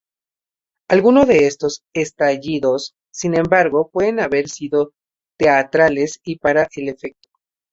[0.89, 4.93] Algunos de estos estallidos, sin embargo, pueden haber sido
[5.37, 7.29] teatrales y para el efecto.